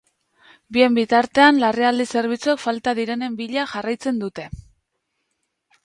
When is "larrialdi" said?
1.65-2.09